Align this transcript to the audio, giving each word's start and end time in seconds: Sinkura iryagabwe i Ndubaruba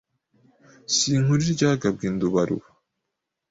Sinkura 0.95 1.43
iryagabwe 1.51 2.03
i 2.07 2.13
Ndubaruba 2.15 2.67